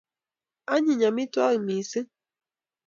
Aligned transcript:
anyiny 0.73 1.03
amitwagik 1.09 1.61
missing 1.67 2.09